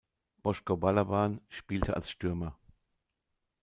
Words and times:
Boško 0.43 0.77
Balaban 0.77 1.39
spielte 1.49 1.93
als 1.95 2.09
Stürmer. 2.09 2.57